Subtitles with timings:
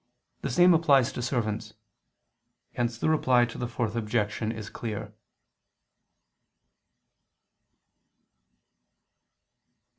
[0.41, 1.75] The same applies to servants.
[2.73, 5.13] Hence the Reply to the Fourth Objection is clear.